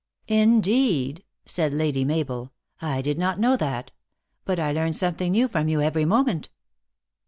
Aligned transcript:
"Indeed 0.43 1.19
I" 1.19 1.29
said 1.45 1.73
Lady 1.75 2.03
Mabel," 2.03 2.51
I 2.81 3.03
did 3.03 3.19
not 3.19 3.39
know 3.39 3.55
that. 3.57 3.91
But 4.45 4.59
I 4.59 4.71
learn 4.71 4.93
something 4.93 5.31
new 5.31 5.47
from 5.47 5.67
you 5.67 5.79
every 5.79 6.05
moment." 6.05 6.49